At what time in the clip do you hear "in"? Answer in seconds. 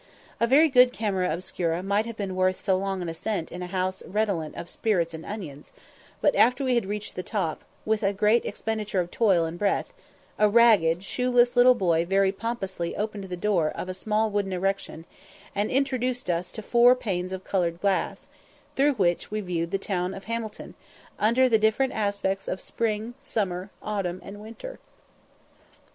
3.51-3.61